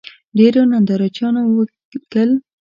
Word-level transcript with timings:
ډېرو 0.37 0.61
نندارچیانو 0.71 1.41
ولیکل 1.53 2.29